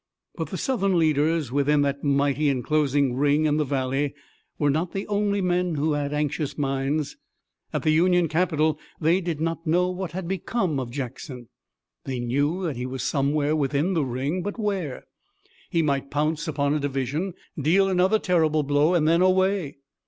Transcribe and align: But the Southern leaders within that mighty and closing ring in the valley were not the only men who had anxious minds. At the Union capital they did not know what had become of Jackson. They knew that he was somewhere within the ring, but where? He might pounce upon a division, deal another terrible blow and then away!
But 0.33 0.49
the 0.49 0.57
Southern 0.57 0.97
leaders 0.97 1.51
within 1.51 1.83
that 1.83 2.03
mighty 2.03 2.49
and 2.49 2.63
closing 2.63 3.15
ring 3.15 3.45
in 3.45 3.57
the 3.57 3.63
valley 3.63 4.15
were 4.57 4.71
not 4.71 4.93
the 4.93 5.05
only 5.05 5.41
men 5.41 5.75
who 5.75 5.93
had 5.93 6.11
anxious 6.11 6.57
minds. 6.57 7.17
At 7.71 7.83
the 7.83 7.91
Union 7.91 8.27
capital 8.27 8.79
they 8.99 9.21
did 9.21 9.39
not 9.39 9.67
know 9.67 9.91
what 9.91 10.13
had 10.13 10.27
become 10.27 10.79
of 10.79 10.89
Jackson. 10.89 11.49
They 12.05 12.19
knew 12.19 12.63
that 12.63 12.77
he 12.77 12.87
was 12.87 13.03
somewhere 13.03 13.55
within 13.55 13.93
the 13.93 14.03
ring, 14.03 14.41
but 14.41 14.57
where? 14.57 15.03
He 15.69 15.83
might 15.83 16.09
pounce 16.09 16.47
upon 16.47 16.73
a 16.73 16.79
division, 16.79 17.35
deal 17.55 17.87
another 17.87 18.17
terrible 18.17 18.63
blow 18.63 18.95
and 18.95 19.07
then 19.07 19.21
away! 19.21 19.77